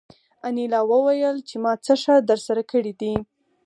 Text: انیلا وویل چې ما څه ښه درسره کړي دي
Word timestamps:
انیلا 0.47 0.79
وویل 0.91 1.37
چې 1.47 1.55
ما 1.63 1.73
څه 1.85 1.93
ښه 2.01 2.15
درسره 2.29 2.61
کړي 2.71 2.93
دي 3.01 3.13